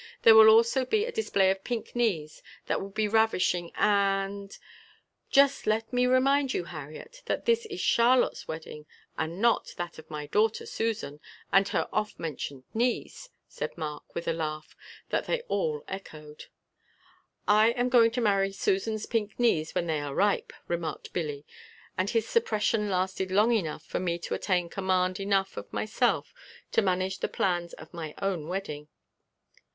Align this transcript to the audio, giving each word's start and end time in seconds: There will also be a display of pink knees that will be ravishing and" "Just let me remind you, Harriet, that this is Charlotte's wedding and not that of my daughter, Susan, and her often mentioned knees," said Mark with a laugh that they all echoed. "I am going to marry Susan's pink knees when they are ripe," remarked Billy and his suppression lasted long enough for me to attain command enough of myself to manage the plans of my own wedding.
There 0.23 0.33
will 0.33 0.49
also 0.49 0.83
be 0.83 1.05
a 1.05 1.11
display 1.11 1.51
of 1.51 1.63
pink 1.63 1.95
knees 1.95 2.41
that 2.65 2.81
will 2.81 2.89
be 2.89 3.07
ravishing 3.07 3.71
and" 3.75 4.57
"Just 5.29 5.67
let 5.67 5.93
me 5.93 6.07
remind 6.07 6.55
you, 6.55 6.63
Harriet, 6.63 7.21
that 7.27 7.45
this 7.45 7.67
is 7.67 7.79
Charlotte's 7.79 8.47
wedding 8.47 8.87
and 9.15 9.39
not 9.39 9.75
that 9.77 9.99
of 9.99 10.09
my 10.09 10.25
daughter, 10.25 10.65
Susan, 10.65 11.19
and 11.53 11.67
her 11.67 11.87
often 11.93 12.19
mentioned 12.23 12.63
knees," 12.73 13.29
said 13.47 13.77
Mark 13.77 14.15
with 14.15 14.27
a 14.27 14.33
laugh 14.33 14.75
that 15.11 15.25
they 15.27 15.41
all 15.41 15.83
echoed. 15.87 16.45
"I 17.47 17.69
am 17.73 17.87
going 17.89 18.09
to 18.09 18.21
marry 18.21 18.51
Susan's 18.51 19.05
pink 19.05 19.39
knees 19.39 19.75
when 19.75 19.85
they 19.85 19.99
are 19.99 20.15
ripe," 20.15 20.51
remarked 20.67 21.13
Billy 21.13 21.45
and 21.95 22.09
his 22.09 22.27
suppression 22.27 22.89
lasted 22.89 23.29
long 23.29 23.51
enough 23.51 23.85
for 23.85 23.99
me 23.99 24.17
to 24.17 24.33
attain 24.33 24.67
command 24.67 25.19
enough 25.19 25.57
of 25.57 25.71
myself 25.71 26.33
to 26.71 26.81
manage 26.81 27.19
the 27.19 27.27
plans 27.27 27.73
of 27.73 27.93
my 27.93 28.15
own 28.19 28.47
wedding. 28.47 28.87